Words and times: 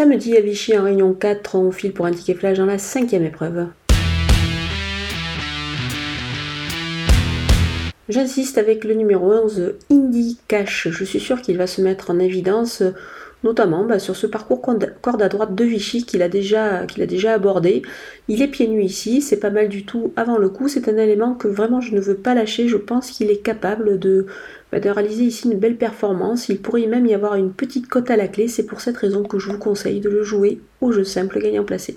Samedi 0.00 0.34
à 0.34 0.40
Vichy 0.40 0.78
en 0.78 0.84
réunion 0.84 1.12
4, 1.12 1.56
on 1.56 1.70
file 1.70 1.92
pour 1.92 2.06
un 2.06 2.10
ticket 2.10 2.32
flash 2.32 2.56
dans 2.56 2.64
la 2.64 2.78
cinquième 2.78 3.22
épreuve. 3.22 3.66
J'insiste 8.08 8.56
avec 8.56 8.84
le 8.84 8.94
numéro 8.94 9.30
11, 9.30 9.74
Indie 9.90 10.38
Cash. 10.48 10.88
Je 10.90 11.04
suis 11.04 11.20
sûr 11.20 11.42
qu'il 11.42 11.58
va 11.58 11.66
se 11.66 11.82
mettre 11.82 12.10
en 12.10 12.18
évidence, 12.18 12.82
notamment 13.44 13.84
bah, 13.84 13.98
sur 13.98 14.16
ce 14.16 14.26
parcours 14.26 14.60
corde 14.60 15.22
à 15.22 15.28
droite 15.28 15.54
de 15.54 15.64
Vichy 15.64 16.04
qu'il 16.04 16.22
a, 16.22 16.28
déjà, 16.28 16.84
abordé. 17.32 17.82
Il 18.28 18.42
est 18.42 18.48
pieds 18.48 18.68
nus 18.68 18.82
ici, 18.82 19.22
c'est 19.22 19.38
pas 19.38 19.50
mal 19.50 19.68
du 19.68 19.84
tout 19.84 20.12
avant 20.16 20.38
le 20.38 20.48
coup. 20.48 20.68
C'est 20.68 20.88
un 20.88 20.96
élément 20.96 21.34
que 21.34 21.48
vraiment 21.48 21.80
je 21.80 21.94
ne 21.94 22.00
veux 22.00 22.16
pas 22.16 22.34
lâcher. 22.34 22.68
Je 22.68 22.76
pense 22.76 23.10
qu'il 23.10 23.30
est 23.30 23.42
capable 23.42 23.98
de, 23.98 24.26
bah, 24.72 24.80
de 24.80 24.90
réaliser 24.90 25.24
ici 25.24 25.48
une 25.48 25.58
belle 25.58 25.76
performance. 25.76 26.48
Il 26.48 26.60
pourrait 26.60 26.86
même 26.86 27.06
y 27.06 27.14
avoir 27.14 27.34
une 27.34 27.52
petite 27.52 27.88
cote 27.88 28.10
à 28.10 28.16
la 28.16 28.28
clé. 28.28 28.48
C'est 28.48 28.66
pour 28.66 28.80
cette 28.80 28.96
raison 28.96 29.22
que 29.22 29.38
je 29.38 29.50
vous 29.50 29.58
conseille 29.58 30.00
de 30.00 30.10
le 30.10 30.22
jouer 30.22 30.60
au 30.80 30.92
jeu 30.92 31.04
simple 31.04 31.40
gagnant 31.40 31.64
placé. 31.64 31.94